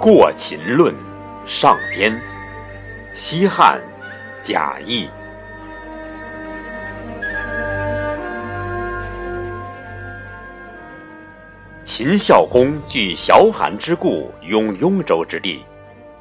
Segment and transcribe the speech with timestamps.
[0.00, 0.94] 过秦论
[1.44, 2.18] 上篇，
[3.12, 3.78] 西汉
[4.40, 5.06] 贾谊。
[11.82, 15.66] 秦孝公据崤函之故，拥雍州之地，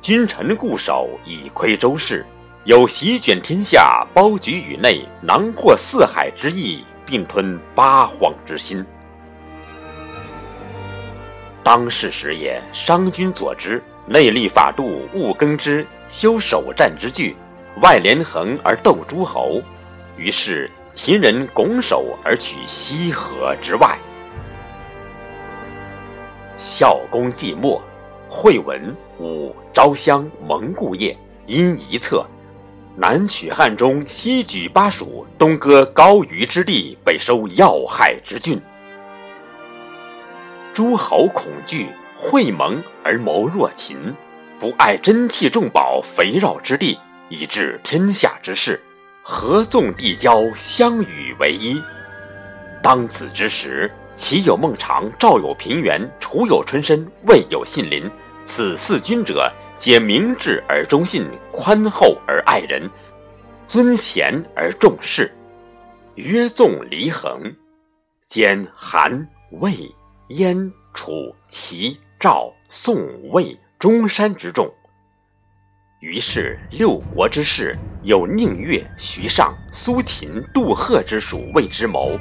[0.00, 2.24] 君臣固守，以窥周室，
[2.62, 8.86] 有席卷天下、包举宇内、囊括四海之意，并吞八荒之心。
[11.64, 17.34] 当世时也，商君佐之，内立法度，务耕之，修守战之具，
[17.80, 19.62] 外连横而斗诸侯。
[20.18, 23.96] 于是秦人拱手而取西河之外。
[26.54, 27.80] 孝公既没，
[28.28, 32.26] 惠文武昭襄蒙故业，因一策，
[32.94, 38.60] 南取汉中，西举巴蜀，东割高于之地，北收要害之郡。
[40.74, 41.86] 诸侯恐惧，
[42.18, 44.12] 会盟而谋弱秦，
[44.58, 48.82] 不爱珍器重宝、肥绕之地，以致天下之事，
[49.22, 51.80] 合纵递交，相与为一。
[52.82, 58.10] 当此之时，齐有孟尝，赵有平原，楚有春申，魏有信陵。
[58.42, 62.90] 此四君者，皆明智而忠信，宽厚而爱人，
[63.68, 65.32] 尊贤而重士，
[66.16, 67.54] 约纵离衡，
[68.26, 69.72] 兼韩魏。
[70.28, 72.98] 燕、楚、齐、赵、宋、
[73.30, 74.72] 魏、中山之众，
[76.00, 82.18] 于是六国之士有宁越、徐尚、苏秦、杜赫之属魏之谋，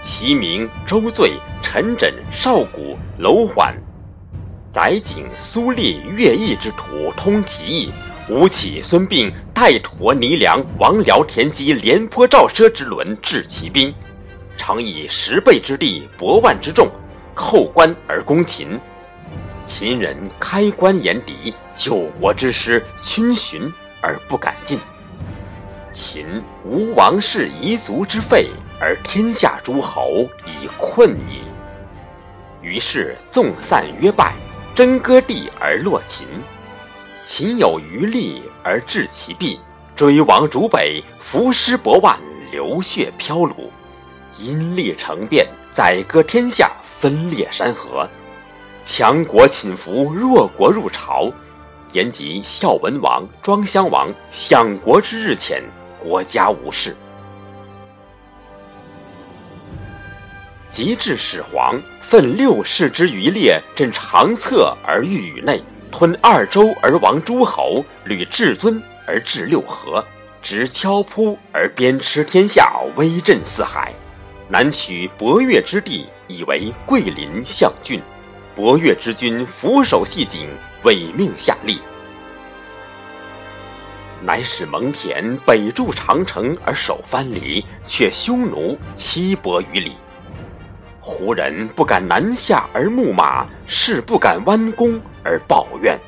[0.00, 3.72] 其名周醉、陈轸、邵谷、楼缓、
[4.68, 7.92] 载景、苏烈、乐毅之徒通其意，
[8.28, 13.94] 吴起、孙膑、戴佗、倪良、王僚、田忌、廉颇、赵奢之伦治其兵，
[14.56, 16.90] 常以十倍之地，百万之众。
[17.34, 18.78] 叩关而攻秦，
[19.64, 24.78] 秦人开关言敌，九国之师逡巡而不敢进。
[25.90, 28.48] 秦无王室遗族之废，
[28.80, 31.42] 而天下诸侯已困矣。
[32.62, 34.34] 于是纵散约败，
[34.74, 36.26] 争割地而落秦。
[37.22, 39.60] 秦有余力而制其弊，
[39.96, 42.18] 追王逐北，伏尸百万，
[42.50, 43.54] 流血飘橹，
[44.36, 46.70] 因利成变，宰割天下。
[47.04, 48.08] 分裂山河，
[48.82, 51.30] 强国侵服，弱国入朝，
[51.92, 55.62] 延及孝文王、庄襄王享国之日前，
[55.98, 56.96] 国家无事。
[60.70, 65.62] 及至始皇，奋六世之余烈，振长策而御宇内，
[65.92, 70.02] 吞二周而亡诸侯，履至尊而治六合，
[70.40, 73.92] 执敲扑而鞭笞天下，威震四海。
[74.48, 78.00] 南取博越之地，以为桂林相郡。
[78.54, 80.48] 博越之君俯首系颈，
[80.84, 81.78] 委命下吏。
[84.22, 89.92] 乃使蒙恬北筑长城而守藩篱，却匈奴七百余里。
[91.00, 95.98] 胡人不敢南下而牧马，士不敢弯弓而抱怨。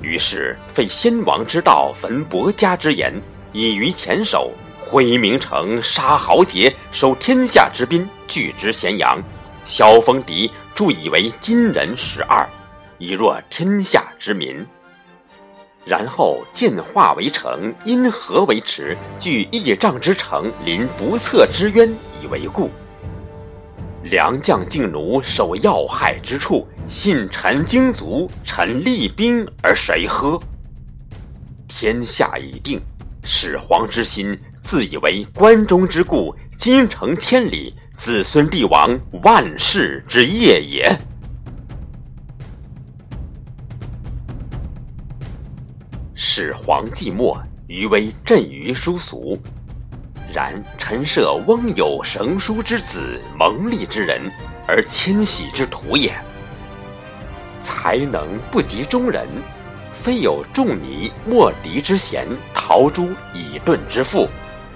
[0.00, 3.12] 于是废先王之道，焚伯家之言，
[3.52, 4.52] 以于前手。
[4.90, 9.22] 挥名城，杀豪杰，收天下之兵，拒之咸阳。
[9.66, 12.48] 萧峰敌铸以为金人十二，
[12.96, 14.64] 以若天下之民。
[15.84, 22.70] 然后建化为城，因河为池，据亿丈之城，临不测之渊，以为固。
[24.04, 30.40] 良将劲弩守要害之处，信臣精卒，臣厉兵，而谁喝？
[31.68, 32.80] 天下已定。
[33.30, 40.98] 始皇之心，自以为关中之固，京城千里，子孙帝王万世之业也。
[46.14, 49.38] 始皇既没，余威震于殊俗。
[50.32, 54.30] 然陈涉翁有绳书之子，蒙利之人，
[54.66, 56.14] 而迁徙之徒也。
[57.60, 59.26] 才能不及中人。
[59.92, 64.28] 非有仲尼、莫迪之贤，陶朱、以盾之富，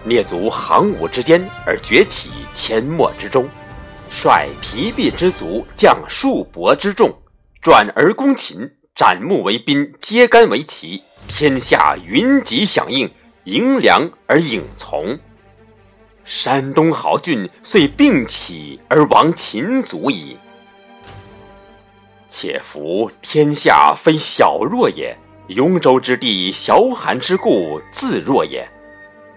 [0.04, 3.48] 灭足行伍之间而崛起阡陌之中，
[4.10, 7.14] 率疲弊之卒，将数帛之众，
[7.60, 13.10] 转而攻秦，斩木为兵，揭竿为旗，天下云集响应，
[13.44, 15.18] 迎粮而影从。
[16.24, 20.36] 山东豪俊遂并起而亡秦族矣。
[22.26, 25.16] 且夫天下非小弱也，
[25.48, 28.66] 雍州之地，崤函之固，自弱也。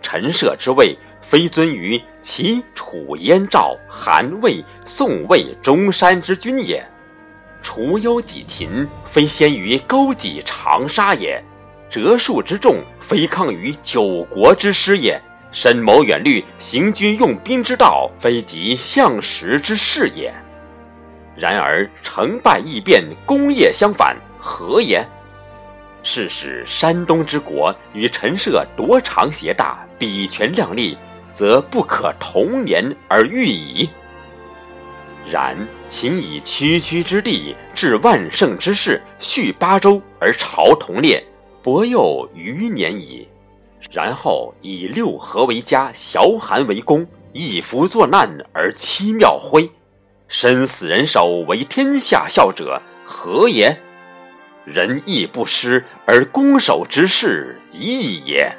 [0.05, 6.85] 陈涉之位，非尊于齐、楚、燕、赵、韩、魏、宋、魏、中山之君也。
[7.63, 11.41] 除忧己秦，非先于勾稽长沙也；
[11.89, 15.19] 折数之众，非抗于九国之师也；
[15.51, 20.31] 深谋远虑，行军用兵之道，非及相识之事也。
[21.35, 25.03] 然而成败易变，功业相反，何也？
[26.07, 30.95] 是使山东之国与陈涉夺长挟大，比权量力，
[31.31, 33.89] 则不可同年而喻矣。
[35.27, 35.57] 然
[35.87, 41.25] 秦以区区之地置万乘之势，续八州而朝同列，
[41.63, 43.27] 伯幼余年矣。
[43.91, 49.67] 然后以六合为家，崤函为宫，一夫作难而七庙徽。
[50.27, 53.75] 身死人手，为天下笑者，何也？
[54.65, 58.51] 仁义不施而攻守之势异也。